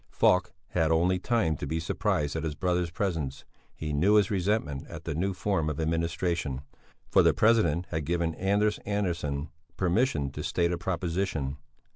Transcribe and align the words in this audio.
Falk 0.09 0.51
had 0.69 0.89
only 0.89 1.19
time 1.19 1.55
to 1.57 1.67
be 1.67 1.79
surprised 1.79 2.35
at 2.35 2.43
his 2.43 2.55
brother's 2.55 2.89
presence 2.89 3.45
he 3.75 3.93
knew 3.93 4.15
his 4.15 4.31
resentment 4.31 4.87
at 4.87 5.03
the 5.03 5.13
new 5.13 5.31
form 5.31 5.69
of 5.69 5.79
administration 5.79 6.61
for 7.11 7.21
the 7.21 7.35
president 7.35 7.85
had 7.91 8.03
given 8.03 8.33
Anders 8.33 8.79
Andersson 8.79 9.49
permission 9.77 10.31
to 10.31 10.41
state 10.43 10.71
a 10.71 10.77
proposition. 10.79 11.57